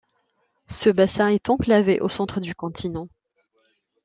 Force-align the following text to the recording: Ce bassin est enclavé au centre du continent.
Ce 0.71 0.89
bassin 0.89 1.27
est 1.27 1.51
enclavé 1.51 1.99
au 1.99 2.09
centre 2.09 2.39
du 2.39 2.55
continent. 2.55 3.07